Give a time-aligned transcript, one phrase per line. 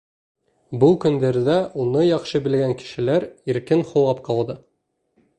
[0.83, 4.57] Был көндәрҙә уны яҡшы белгән кешеләр иркен һулап ҡалды.